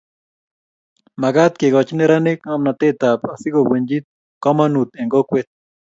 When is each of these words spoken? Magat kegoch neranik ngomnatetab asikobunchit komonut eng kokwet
Magat 1.21 1.53
kegoch 1.61 1.91
neranik 1.97 2.39
ngomnatetab 2.47 3.19
asikobunchit 3.33 4.03
komonut 4.43 4.89
eng 4.99 5.11
kokwet 5.13 5.47